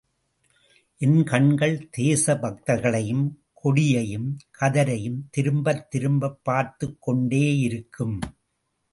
[0.97, 3.29] என் கண்கள் தேசபக்தர்களையும்,
[3.63, 4.37] கொடியையும்
[4.59, 8.19] கதரையும் திரும்பத் திரும்பப் பார்த்துக் கொண்டேயிருக்கும்.